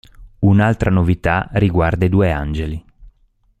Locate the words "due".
2.09-2.31